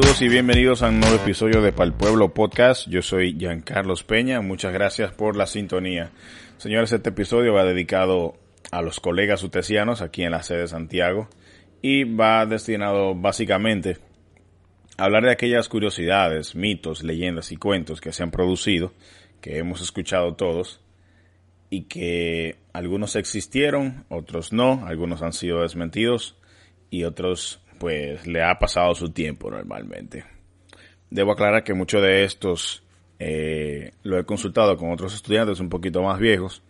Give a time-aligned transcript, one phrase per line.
[0.00, 2.88] Saludos y bienvenidos a un nuevo episodio de Pal Pueblo Podcast.
[2.88, 4.40] Yo soy Giancarlos Peña.
[4.40, 6.10] Muchas gracias por la sintonía.
[6.56, 8.34] Señores, este episodio va dedicado
[8.70, 11.28] a los colegas utesianos aquí en la sede de Santiago
[11.82, 13.98] y va destinado básicamente
[14.96, 18.94] a hablar de aquellas curiosidades, mitos, leyendas y cuentos que se han producido,
[19.42, 20.80] que hemos escuchado todos
[21.68, 26.38] y que algunos existieron, otros no, algunos han sido desmentidos
[26.88, 30.24] y otros pues le ha pasado su tiempo normalmente.
[31.08, 32.82] Debo aclarar que muchos de estos
[33.18, 36.62] eh, lo he consultado con otros estudiantes un poquito más viejos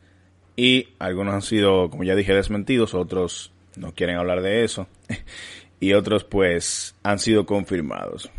[0.55, 4.87] y algunos han sido, como ya dije, desmentidos, otros no quieren hablar de eso
[5.81, 8.31] y otros pues han sido confirmados.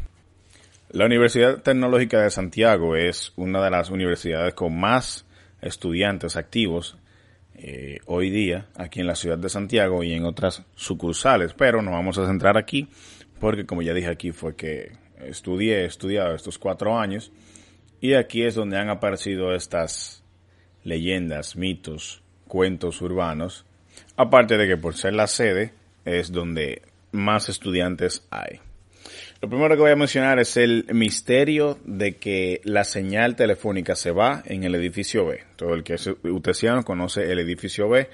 [0.91, 5.25] La Universidad Tecnológica de Santiago es una de las universidades con más
[5.61, 6.97] estudiantes activos
[7.63, 11.93] eh, hoy día aquí en la ciudad de Santiago y en otras sucursales, pero nos
[11.93, 12.87] vamos a centrar aquí
[13.39, 17.31] porque como ya dije aquí fue que estudié, estudiado estos cuatro años
[17.99, 20.23] y aquí es donde han aparecido estas
[20.83, 23.65] leyendas, mitos, cuentos urbanos,
[24.17, 25.73] aparte de que por ser la sede
[26.03, 28.59] es donde más estudiantes hay.
[29.41, 34.11] Lo primero que voy a mencionar es el misterio de que la señal telefónica se
[34.11, 35.43] va en el edificio B.
[35.55, 38.07] Todo el que es utesiano conoce el edificio B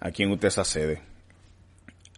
[0.00, 1.00] aquí en UTESA sede.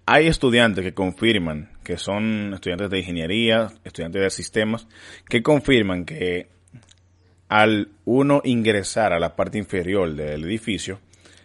[0.07, 4.87] Hay estudiantes que confirman, que son estudiantes de ingeniería, estudiantes de sistemas,
[5.29, 6.49] que confirman que
[7.51, 11.01] al uno ingresar a la parte inferior del edificio,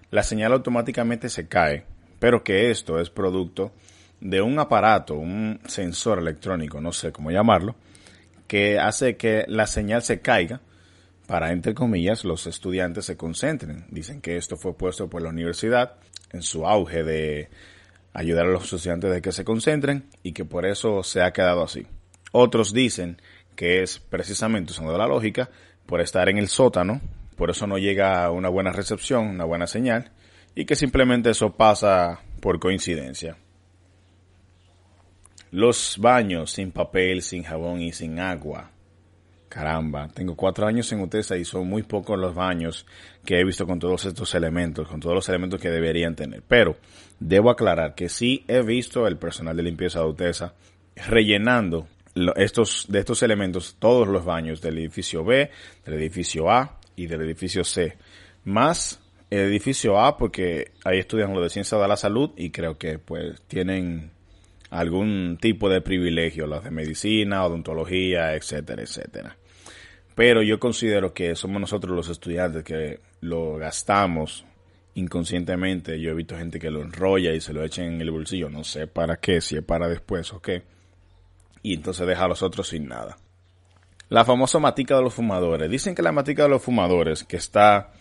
[0.10, 1.84] la señal automáticamente se cae,
[2.20, 3.74] pero que esto es producto
[4.22, 7.76] un aparato, un sensor electrónico, no sé cómo llamarlo,
[8.48, 10.62] que hace que la señal se caiga
[11.28, 13.86] para, entre comillas, los estudiantes se concentren.
[13.90, 15.98] Dicen que esto fue puesto por la universidad
[16.32, 17.50] en su auge de
[18.14, 21.64] ayudar a los estudiantes de que se concentren y que por eso se ha quedado
[21.64, 21.86] así.
[22.32, 23.22] Otros dicen
[23.56, 25.50] que es precisamente usando la lógica
[25.86, 27.02] por estar en el sótano,
[27.36, 30.12] por eso no llega una buena recepción, una buena señal
[30.56, 33.38] y que simplemente eso pasa por coincidencia.
[35.52, 38.72] Los baños sin papel, sin jabón y sin agua.
[39.50, 42.86] Caramba, tengo cuatro años en UTESA y son muy pocos los baños
[43.26, 46.44] que he visto con todos estos elementos, con todos los elementos que deberían tener.
[46.48, 46.78] Pero
[47.20, 50.54] debo aclarar que sí he visto el personal de limpieza de UTESA
[51.08, 51.88] rellenando
[52.36, 55.50] estos, de estos elementos todos los baños del edificio B,
[55.84, 57.98] del edificio A y del edificio C.
[58.44, 59.02] Más
[59.32, 63.00] el edificio A porque ahí estudian lo de ciencia de la salud y creo que
[63.00, 64.12] pues tienen
[64.70, 69.38] algún tipo de privilegio, las de medicina, odontología, etcétera, etcétera.
[70.16, 74.46] Pero yo considero que somos nosotros los estudiantes que lo gastamos
[74.96, 76.00] inconscientemente.
[76.00, 78.64] Yo he visto gente que lo enrolla y se lo echa en el bolsillo, no
[78.64, 80.64] sé para qué, si es para después o qué.
[81.64, 83.18] Y entonces deja a los otros sin nada.
[84.10, 85.70] La famosa matica de los fumadores.
[85.70, 87.92] Dicen que la matica de los fumadores, que está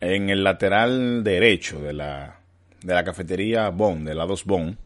[0.00, 2.40] en el lateral derecho de la,
[2.82, 4.76] de la cafetería Bon, de la 2 Bon,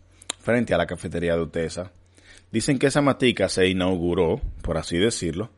[0.46, 1.90] frente a la cafetería de Utesa.
[2.52, 5.50] Dicen que esa matica se inauguró, por así decirlo,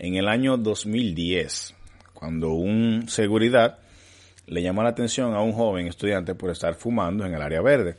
[0.00, 1.72] en el año 2010,
[2.14, 3.78] cuando un seguridad
[4.46, 7.94] le llamó la atención a un joven estudiante por estar fumando en el área verde.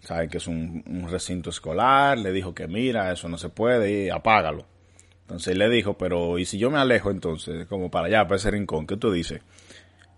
[0.00, 4.08] Saben que es un, recinto escolar, le dijo que mira, eso no se puede, y
[4.08, 4.64] apágalo.
[5.20, 8.50] Entonces le dijo, pero ¿y si yo me alejo entonces, como para allá, para ese
[8.50, 9.42] rincón, qué tú dices?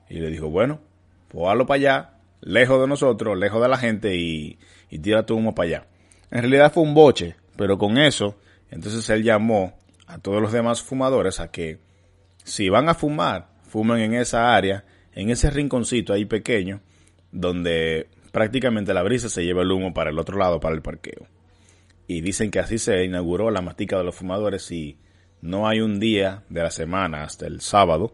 [0.09, 0.79] Y le dijo, bueno,
[1.27, 4.59] pues hazlo para allá, lejos de nosotros, lejos de la gente y,
[5.03, 5.87] tira tu humo para allá.
[6.31, 8.37] En realidad fue un boche, pero con eso,
[8.71, 9.77] entonces él llamó
[10.07, 11.79] a todos los demás fumadores a que
[12.45, 16.81] si van a fumar, fumen en esa área, en ese rinconcito ahí pequeño,
[17.33, 21.27] donde prácticamente la brisa se lleva el humo para el otro lado, para el parqueo.
[22.07, 24.99] Y dicen que así se inauguró la matica de los fumadores y
[25.43, 28.13] no hay un día de la semana hasta el sábado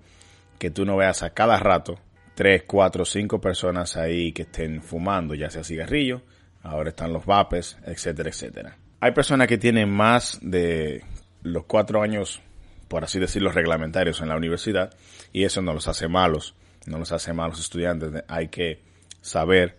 [0.58, 1.98] que tú no veas a cada rato
[2.34, 6.22] tres, cuatro, cinco personas ahí que estén fumando, ya sea cigarrillo,
[6.62, 8.76] ahora están los vapes, etcétera, etcétera.
[9.00, 11.04] Hay personas que tienen más de
[11.42, 12.40] los cuatro años
[12.88, 14.94] por así decirlo, reglamentarios en la universidad
[15.32, 16.54] y eso no los hace malos,
[16.86, 18.24] no los hace malos estudiantes.
[18.28, 18.82] Hay que
[19.20, 19.78] saber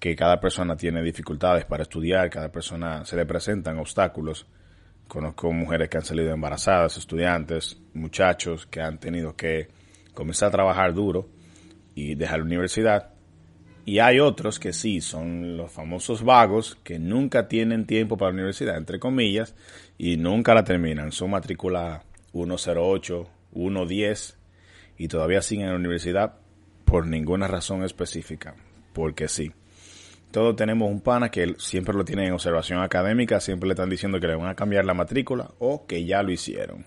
[0.00, 4.46] que cada persona tiene dificultades para estudiar, cada persona se le presentan obstáculos.
[5.06, 9.68] Conozco mujeres que han salido embarazadas, estudiantes, muchachos que han tenido que
[10.12, 11.28] comenzar a trabajar duro
[11.98, 13.10] y dejar la universidad.
[13.84, 18.34] Y hay otros que sí, son los famosos vagos que nunca tienen tiempo para la
[18.34, 19.54] universidad, entre comillas,
[19.96, 21.10] y nunca la terminan.
[21.10, 24.38] Son matrícula 108, 110
[24.98, 26.34] y todavía siguen en la universidad
[26.84, 28.54] por ninguna razón específica,
[28.92, 29.52] porque sí.
[30.30, 34.20] Todos tenemos un pana que siempre lo tiene en observación académica, siempre le están diciendo
[34.20, 36.84] que le van a cambiar la matrícula o que ya lo hicieron.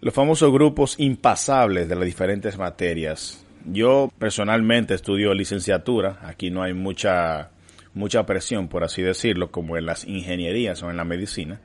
[0.00, 3.44] Los famosos grupos impasables de las diferentes materias.
[3.70, 7.50] Yo personalmente estudio licenciatura, aquí no hay mucha
[7.94, 11.60] mucha presión, por así decirlo, como en las ingenierías o en la medicina,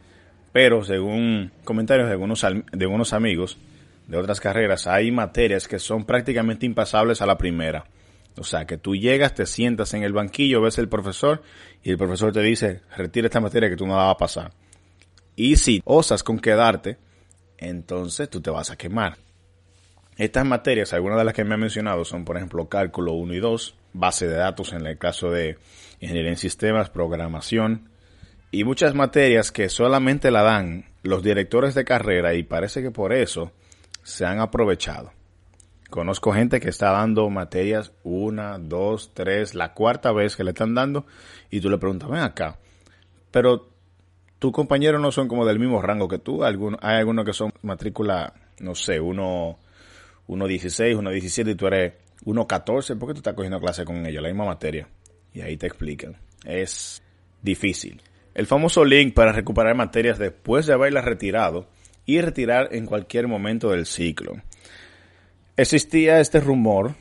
[0.52, 3.58] pero según comentarios de algunos, de algunos amigos
[4.08, 7.86] de otras carreras, hay materias que son prácticamente impasables a la primera.
[8.38, 11.44] O sea, que tú llegas, te sientas en el banquillo, ves el profesor
[11.84, 14.52] y el profesor te dice, retira esta materia que tú no la vas a pasar.
[15.36, 16.98] Y si osas con quedarte,
[17.58, 19.18] entonces tú te vas a quemar.
[20.18, 23.39] Estas materias, algunas de las que me he mencionado son, por ejemplo, cálculo 1 y
[23.39, 25.57] 2, base de datos en el caso de
[26.00, 27.89] ingeniería en sistemas, programación,
[28.51, 33.12] y muchas materias que solamente la dan los directores de carrera y parece que por
[33.12, 33.51] eso
[34.04, 35.12] se han aprovechado.
[35.89, 40.75] Conozco gente que está dando materias una, dos, tres, la cuarta vez que le están
[40.75, 41.06] dando
[41.50, 42.59] y tú le preguntas, ven acá,
[43.31, 43.69] pero
[44.39, 48.33] tus compañeros no son como del mismo rango que tú, hay algunos que son matrícula,
[48.59, 49.57] no sé, uno,
[50.28, 51.94] uno 16, uno 17 y tú eres
[52.25, 54.88] uno 14, ¿por qué tú estás cogiendo clase con ellos, la misma materia?
[55.34, 56.18] Y ahí te explican.
[56.46, 57.02] Es
[57.42, 58.02] difícil.
[58.34, 61.68] El famoso link para recuperar materias después de haberlas retirado
[62.06, 64.34] y retirar en cualquier momento del ciclo.
[65.56, 66.96] Existía este rumor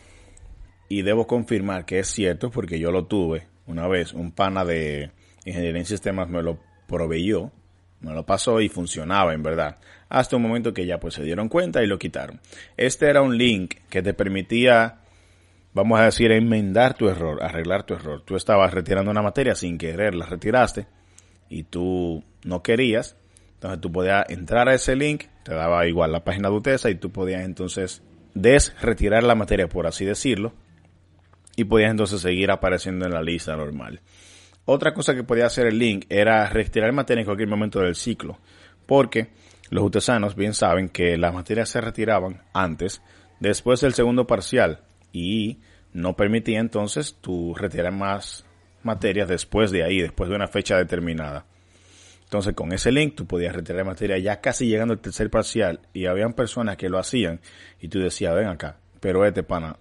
[0.88, 4.12] y debo confirmar que es cierto porque yo lo tuve una vez.
[4.12, 5.10] Un pana de
[5.44, 7.50] ingeniería en sistemas me lo proveyó,
[8.02, 9.78] me lo pasó y funcionaba en verdad.
[10.08, 12.40] Hasta un momento que ya pues se dieron cuenta y lo quitaron.
[12.76, 15.00] Este era un link que te permitía,
[15.72, 18.22] vamos a decir, enmendar tu error, arreglar tu error.
[18.24, 20.86] Tú estabas retirando una materia sin querer, la retiraste
[21.48, 23.16] y tú no querías.
[23.54, 26.96] Entonces tú podías entrar a ese link, te daba igual la página de UTESA y
[26.96, 28.02] tú podías entonces
[28.80, 30.52] retirar la materia, por así decirlo,
[31.54, 34.00] y podías entonces seguir apareciendo en la lista normal.
[34.64, 38.38] Otra cosa que podía hacer el link era retirar materia en cualquier momento del ciclo,
[38.86, 39.30] porque
[39.70, 43.02] los utesanos bien saben que las materias se retiraban antes,
[43.40, 44.80] después del segundo parcial,
[45.12, 45.58] y
[45.92, 48.44] no permitía entonces tu retirar más
[48.84, 51.44] materias después de ahí, después de una fecha determinada.
[52.24, 56.06] Entonces con ese link tú podías retirar materia ya casi llegando al tercer parcial y
[56.06, 57.40] habían personas que lo hacían
[57.80, 59.76] y tú decías, ven acá, pero este pana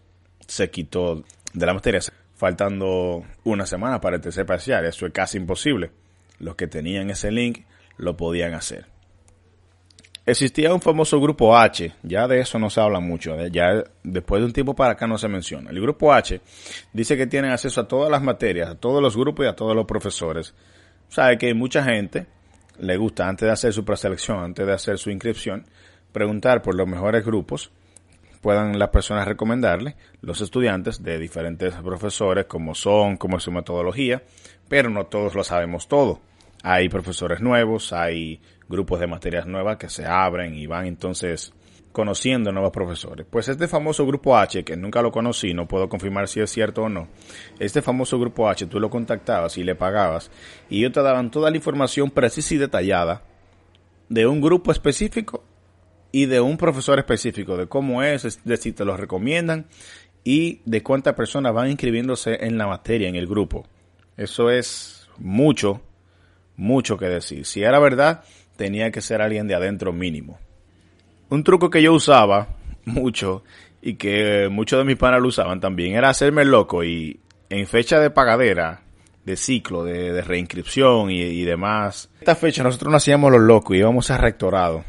[0.48, 1.24] se quitó
[1.54, 2.02] de la materia
[2.42, 5.92] faltando una semana para el tercer parcial, eso es casi imposible.
[6.40, 7.66] Los que tenían ese link
[7.98, 8.88] lo podían hacer.
[10.26, 14.48] Existía un famoso grupo H, ya de eso no se habla mucho, ya después de
[14.48, 15.70] un tiempo para acá no se menciona.
[15.70, 16.42] El grupo H
[16.92, 19.76] dice que tienen acceso a todas las materias, a todos los grupos y a todos
[19.76, 20.56] los profesores.
[21.10, 22.26] Sabe que mucha gente
[22.80, 25.68] le gusta, antes de hacer su preselección, antes de hacer su inscripción,
[26.12, 27.72] preguntar por los mejores grupos,
[28.42, 34.24] puedan las personas recomendarle, los estudiantes de diferentes profesores, como son, como es su metodología,
[34.68, 36.20] pero no todos lo sabemos todo.
[36.64, 41.54] Hay profesores nuevos, hay grupos de materias nuevas que se abren y van entonces
[41.92, 43.26] conociendo nuevos profesores.
[43.30, 46.84] Pues este famoso grupo H, que nunca lo conocí, no puedo confirmar si es cierto
[46.84, 47.08] o no,
[47.60, 50.32] este famoso grupo H tú lo contactabas y le pagabas
[50.70, 53.24] y ellos te daban toda la información precisa y detallada
[54.10, 55.44] de un grupo específico
[56.12, 59.68] y de un profesor específico, de cómo es, de si te lo recomiendan
[60.24, 63.66] y de cuántas personas van inscribiéndose en la materia, en el grupo.
[64.18, 65.82] Eso es mucho,
[66.58, 67.46] mucho que decir.
[67.46, 68.24] Si era verdad,
[68.56, 70.40] tenía que ser alguien de adentro mínimo.
[71.30, 72.50] Un truco que yo usaba
[72.86, 73.44] mucho
[73.82, 78.00] y que muchos de mis panas lo usaban también era hacerme loco y en fecha
[78.00, 78.82] de pagadera,
[79.26, 82.10] de ciclo, de, reinscripción y, demás.
[82.20, 84.84] Esta fecha nosotros no hacíamos los locos y íbamos a rectorado.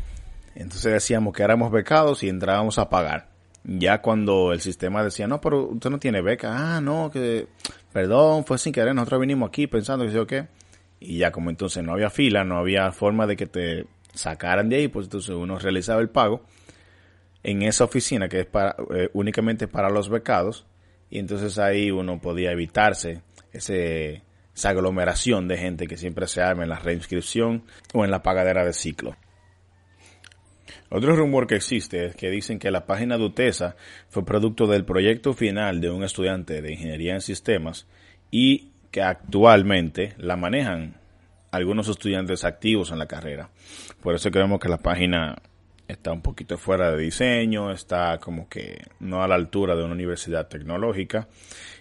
[0.54, 3.28] Entonces decíamos que éramos becados y entrábamos a pagar.
[3.64, 6.76] Ya cuando el sistema decía, no, pero usted no tiene beca.
[6.76, 7.46] Ah, no, que,
[7.92, 8.94] perdón, fue sin querer.
[8.94, 10.48] Nosotros vinimos aquí pensando que sé o qué.
[11.00, 14.76] Y ya como entonces no había fila, no había forma de que te sacaran de
[14.76, 16.42] ahí, pues entonces uno realizaba el pago
[17.42, 20.66] en esa oficina que es para, eh, únicamente para los becados
[21.10, 26.70] y entonces ahí uno podía evitarse esa aglomeración de gente que siempre se arma en
[26.70, 29.16] la reinscripción o en la pagadera de ciclo.
[30.90, 33.32] Otro rumor que existe es que dicen que la página de
[34.08, 37.86] fue producto del proyecto final de un estudiante de ingeniería en sistemas
[38.30, 40.96] y que actualmente la manejan
[41.50, 43.50] algunos estudiantes activos en la carrera.
[44.02, 45.36] Por eso creemos que la página
[45.88, 49.94] está un poquito fuera de diseño, está como que no a la altura de una
[49.94, 51.28] universidad tecnológica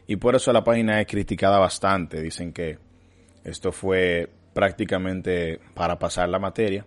[0.07, 2.21] y por eso la página es criticada bastante.
[2.21, 2.77] Dicen que
[3.43, 6.85] esto fue prácticamente para pasar la materia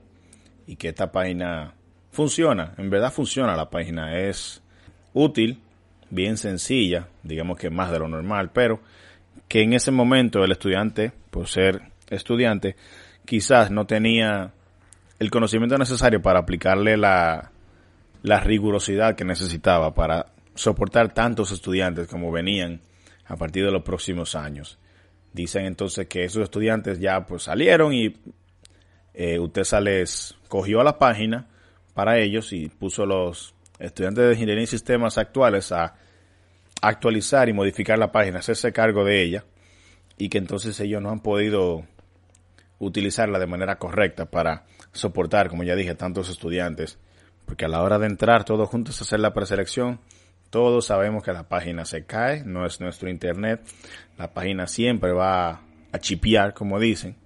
[0.67, 1.75] y que esta página
[2.15, 4.63] funciona, en verdad funciona la página, es
[5.13, 5.61] útil,
[6.11, 8.81] bien sencilla, digamos que más de lo normal, pero
[9.49, 12.77] que en ese momento el estudiante, por ser estudiante,
[13.25, 14.53] quizás no tenía
[15.19, 17.51] el conocimiento necesario para aplicarle la,
[18.23, 22.81] la rigurosidad que necesitaba para soportar tantos estudiantes como venían
[23.27, 24.79] a partir de los próximos años.
[25.33, 28.15] Dicen entonces que esos estudiantes ya pues salieron y
[29.15, 31.49] eh, usted les cogió a la página
[31.95, 35.95] para ellos y puso los estudiantes de ingeniería y sistemas actuales a
[36.83, 39.45] actualizar y modificar la página, hacerse cargo de ella
[40.19, 41.87] y que entonces ellos no han podido
[42.79, 46.99] utilizarla de manera correcta para soportar, como ya dije, tantos estudiantes,
[47.47, 50.01] porque a la hora de entrar todos juntos a hacer la preselección,
[50.51, 53.61] todos sabemos que la página se cae, no es nuestro internet,
[54.19, 57.17] la página siempre va a chipear, como dicen,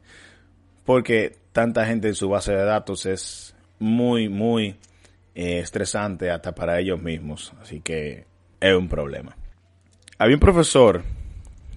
[0.84, 4.76] porque tanta gente en su base de datos es muy, muy
[5.34, 7.52] eh, estresante hasta para ellos mismos.
[7.60, 8.26] Así que
[8.60, 9.36] es un problema.
[10.18, 11.04] Había un profesor,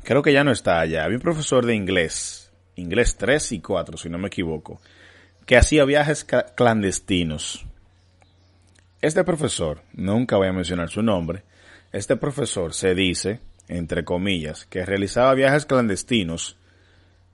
[0.04, 3.98] creo que ya no está allá, había un profesor de inglés, inglés 3 y 4,
[3.98, 4.82] si no me equivoco,
[5.46, 7.66] que hacía viajes clandestinos.
[9.00, 11.44] Este profesor, nunca voy a mencionar su nombre,
[11.92, 16.58] este profesor se dice, entre comillas, que realizaba viajes clandestinos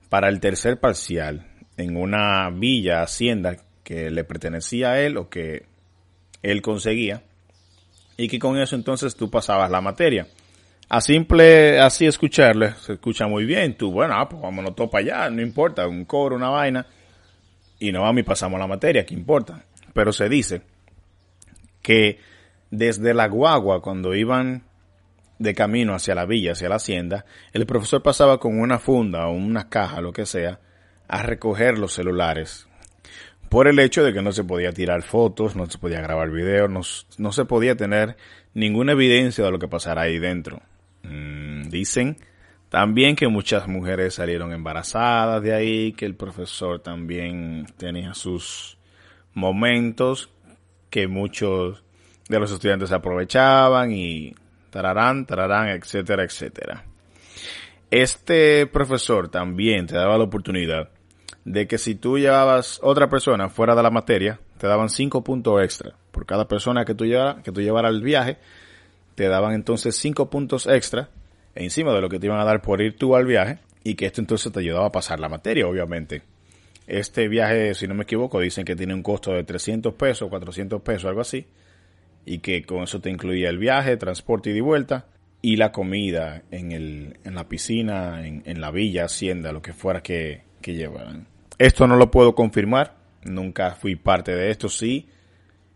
[0.08, 1.46] para el tercer parcial
[1.78, 3.56] en una villa, hacienda
[3.88, 5.64] que le pertenecía a él o que
[6.42, 7.22] él conseguía
[8.18, 10.26] y que con eso entonces tú pasabas la materia.
[10.90, 15.04] A simple así escucharle, se escucha muy bien, tú, bueno, ah, pues vámonos todo para
[15.04, 16.86] allá, no importa, un coro, una vaina,
[17.78, 19.64] y no vamos y pasamos la materia, ¿qué importa?
[19.94, 20.60] Pero se dice
[21.80, 22.18] que
[22.70, 24.64] desde la guagua, cuando iban
[25.38, 29.32] de camino hacia la villa, hacia la hacienda, el profesor pasaba con una funda o
[29.32, 30.60] una caja, lo que sea,
[31.08, 32.67] a recoger los celulares
[33.48, 37.06] por el hecho de que no se podía tirar fotos, no se podía grabar videos,
[37.18, 38.16] no, se podía tener
[38.54, 40.60] ninguna evidencia de lo que pasara ahí dentro.
[41.02, 42.18] Mm, dicen
[42.68, 48.76] también que muchas mujeres salieron embarazadas de ahí, que el profesor también tenía sus
[49.32, 50.30] momentos,
[50.90, 51.82] que muchos
[52.28, 54.34] de los estudiantes aprovechaban y
[54.70, 56.84] tararán, tararán, etcétera, etcétera.
[57.90, 60.90] Este profesor también te daba la oportunidad
[61.48, 65.62] de que si tú llevabas otra persona fuera de la materia, te daban cinco puntos
[65.62, 65.94] extra.
[66.10, 68.36] Por cada persona que tú, llevara, que tú llevara el viaje,
[69.14, 71.08] te daban entonces cinco puntos extra
[71.54, 74.06] encima de lo que te iban a dar por ir tú al viaje y que
[74.06, 76.22] esto entonces te ayudaba a pasar la materia, obviamente.
[76.86, 80.82] Este viaje, si no me equivoco, dicen que tiene un costo de 300 pesos, 400
[80.82, 81.46] pesos, algo así,
[82.26, 85.06] y que con eso te incluía el viaje, transporte y de vuelta,
[85.40, 89.72] y la comida en, el, en la piscina, en, en la villa, hacienda, lo que
[89.72, 91.26] fuera que, que llevaran.
[91.58, 95.08] Esto no lo puedo confirmar, nunca fui parte de esto, sí.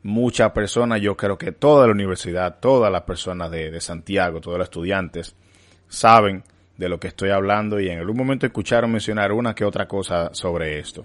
[0.04, 4.66] Muchas personas, yo creo que toda la universidad, todas las personas de, Santiago, todos los
[4.66, 5.34] estudiantes,
[5.88, 6.44] saben
[6.76, 10.32] de lo que estoy hablando y en algún momento escucharon mencionar una que otra cosa
[10.32, 11.04] sobre esto.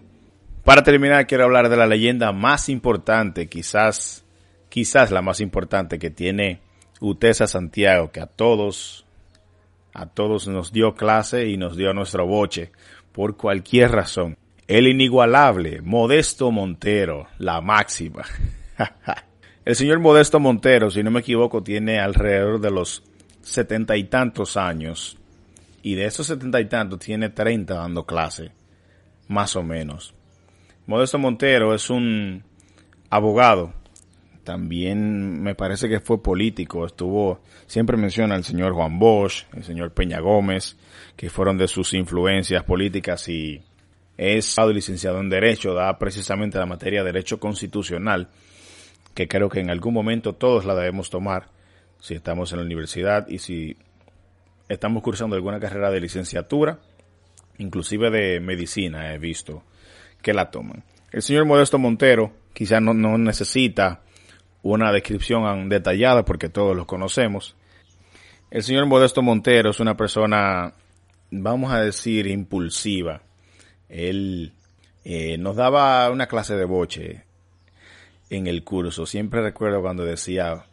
[0.64, 4.26] Para terminar, quiero hablar de la leyenda más importante, quizás,
[4.70, 6.62] quizás la más importante que tiene
[7.00, 9.08] UTESA Santiago, que a todos,
[9.94, 12.72] a todos nos dio clase y nos dio nuestro boche
[13.12, 18.24] por cualquier razón el inigualable Modesto Montero, la máxima.
[19.66, 23.04] el señor Modesto Montero, si no me equivoco, tiene alrededor de los
[23.42, 25.18] setenta y tantos años.
[25.82, 28.52] Y de esos setenta y tantos tiene treinta dando clase.
[29.30, 30.14] Más o menos.
[30.86, 32.44] Modesto Montero es un
[33.10, 33.74] abogado.
[34.44, 36.86] También me parece que fue político.
[36.86, 40.78] Estuvo, siempre menciona al señor Juan Bosch, el señor Peña Gómez,
[41.16, 43.62] que fueron de sus influencias políticas y
[44.18, 48.30] es licenciado en Derecho, da precisamente la materia de Derecho Constitucional,
[49.14, 51.50] que creo que en algún momento todos la debemos tomar
[52.00, 53.78] si estamos en la universidad y si
[54.70, 56.80] estamos cursando alguna carrera de licenciatura,
[57.58, 59.64] inclusive de medicina he visto
[60.22, 60.84] que la toman.
[61.12, 64.02] El señor Modesto Montero quizás no, no necesita
[64.62, 67.56] una descripción detallada porque todos lo conocemos.
[68.50, 70.74] El señor Modesto Montero es una persona,
[71.32, 73.22] vamos a decir, impulsiva,
[73.90, 74.54] él
[75.04, 77.24] eh, nos daba una clase de boche.
[78.30, 79.06] en el curso.
[79.06, 80.66] Siempre recuerdo cuando decía,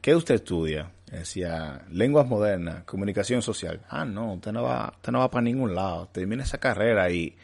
[0.00, 0.90] ¿qué usted estudia?
[1.06, 3.82] Decía, lenguas modernas, comunicación social.
[3.88, 6.08] Ah, no, usted no va, usted no va para ningún lado.
[6.10, 7.36] Termine esa carrera y,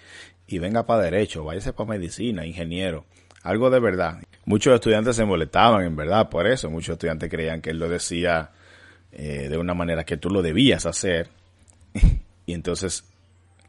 [0.46, 3.04] y venga para derecho, váyase para medicina, ingeniero.
[3.42, 4.20] Algo de verdad.
[4.46, 6.70] Muchos estudiantes se molestaban, en verdad, por eso.
[6.70, 8.50] Muchos estudiantes creían que él lo decía
[9.12, 11.28] eh, de una manera que tú lo debías hacer.
[12.46, 13.04] y entonces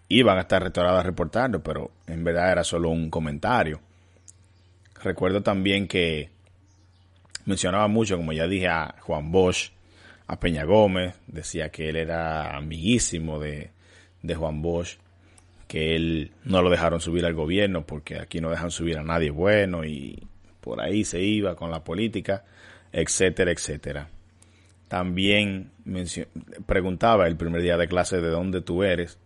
[0.10, 3.80] iban a estar restaurados reportando, pero en verdad era solo un comentario.
[5.02, 6.30] Recuerdo también que
[7.46, 9.72] mencionaba mucho, como ya dije, a Juan Bosch,
[10.28, 13.72] a Peña Gómez, decía que él era amiguísimo de,
[14.22, 14.98] de Juan Bosch,
[15.68, 19.30] que él no lo dejaron subir al gobierno porque aquí no dejan subir a nadie
[19.30, 20.28] bueno y
[20.60, 22.44] por ahí se iba con la política,
[22.92, 24.10] etcétera, etcétera.
[24.88, 25.72] También
[26.66, 29.20] preguntaba el primer día de clase de dónde tú eres.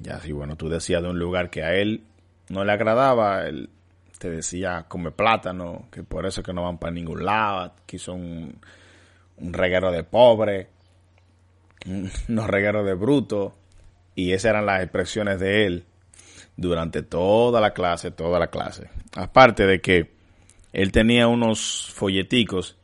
[0.00, 2.04] Ya si bueno, tú decías de un lugar que a él
[2.48, 3.70] no le agradaba, él
[4.18, 8.58] te decía come plátano, que por eso que no van para ningún lado, que son
[9.36, 10.68] un, reguero de pobre,
[12.28, 13.54] unos regueros de bruto,
[14.14, 15.84] y esas eran las expresiones de él
[16.56, 18.88] durante toda la clase, toda la clase.
[19.16, 20.10] Aparte de que
[20.72, 22.76] él tenía unos folleticos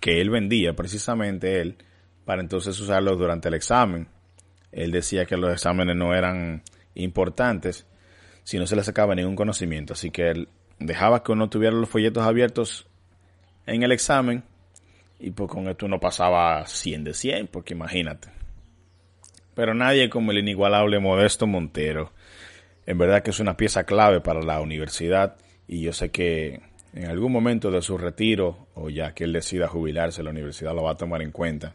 [0.00, 1.76] que él vendía precisamente él
[2.24, 4.08] para entonces usarlos durante el examen.
[4.76, 6.62] Él decía que los exámenes no eran
[6.94, 7.86] importantes
[8.44, 9.94] si no se le sacaba ningún conocimiento.
[9.94, 12.86] Así que él dejaba que uno tuviera los folletos abiertos
[13.64, 14.44] en el examen
[15.18, 18.28] y pues con esto uno pasaba 100 de 100, porque imagínate.
[19.54, 22.12] Pero nadie como el inigualable Modesto Montero.
[22.84, 26.60] En verdad que es una pieza clave para la universidad y yo sé que
[26.92, 30.82] en algún momento de su retiro o ya que él decida jubilarse, la universidad lo
[30.82, 31.74] va a tomar en cuenta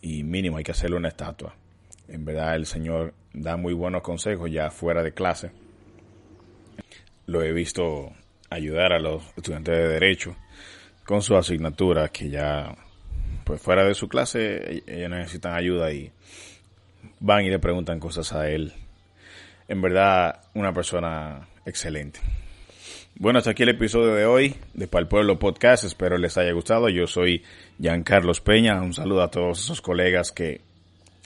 [0.00, 1.56] y mínimo hay que hacerle una estatua.
[2.08, 5.50] En verdad el señor da muy buenos consejos ya fuera de clase.
[7.26, 8.12] Lo he visto
[8.50, 10.36] ayudar a los estudiantes de derecho
[11.04, 12.76] con su asignatura que ya
[13.44, 16.12] pues fuera de su clase ellos necesitan ayuda y
[17.20, 18.72] van y le preguntan cosas a él.
[19.68, 22.20] En verdad una persona excelente.
[23.14, 25.84] Bueno, hasta aquí el episodio de hoy de Pal Pueblo Podcast.
[25.84, 26.88] Espero les haya gustado.
[26.88, 27.42] Yo soy
[27.78, 28.80] Giancarlos Peña.
[28.80, 30.62] Un saludo a todos esos colegas que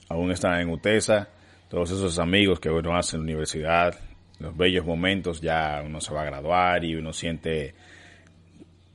[0.09, 1.29] aún están en UTESA,
[1.69, 3.99] todos esos amigos que bueno hacen universidad,
[4.39, 7.75] los bellos momentos, ya uno se va a graduar y uno siente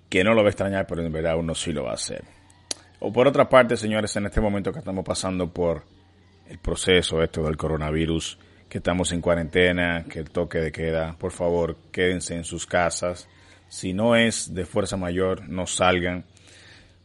[0.09, 2.23] que no lo va a extrañar, pero en verdad uno sí lo va a hacer.
[2.99, 5.83] O por otra parte, señores, en este momento que estamos pasando por
[6.47, 8.37] el proceso esto del coronavirus,
[8.69, 13.27] que estamos en cuarentena, que el toque de queda, por favor, quédense en sus casas.
[13.69, 16.25] Si no es de fuerza mayor, no salgan.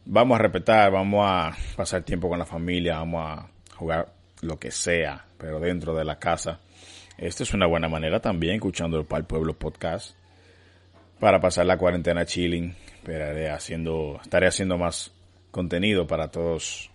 [0.05, 4.11] Vamos a respetar, vamos a pasar tiempo con la familia, vamos a jugar
[4.41, 6.59] lo que sea, pero dentro de la casa.
[7.17, 10.15] Esta es una buena manera también, escuchando el Pal Pueblo Podcast,
[11.19, 12.75] para pasar la cuarentena chilling.
[12.97, 15.11] Estaré haciendo, estaré haciendo más
[15.51, 16.91] contenido para todos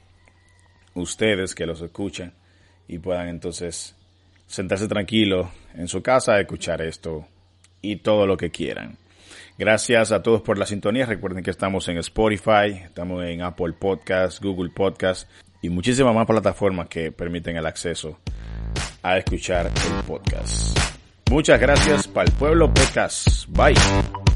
[0.94, 2.34] ustedes que los escuchen
[2.86, 3.96] y puedan entonces
[4.46, 7.26] sentarse tranquilo en su casa, escuchar esto
[7.80, 8.98] y todo lo que quieran.
[9.56, 11.06] Gracias a todos por la sintonía.
[11.06, 15.28] Recuerden que estamos en Spotify, estamos en Apple Podcast, Google Podcast
[15.62, 18.18] y muchísimas más plataformas que permiten el acceso
[19.02, 20.78] a escuchar el podcast.
[21.30, 23.46] Muchas gracias para el pueblo podcast.
[23.48, 24.31] Bye.